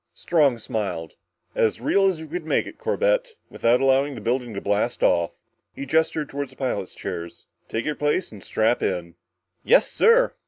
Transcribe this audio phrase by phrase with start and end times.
[0.15, 1.13] Strong smiled.
[1.53, 5.39] "As real as we can make it, Corbett, without allowing the building to blast off."
[5.75, 7.45] He gestured toward the pilot's chairs.
[7.69, 9.13] "Take your place and strap in."
[9.63, 10.33] "Yes, sir."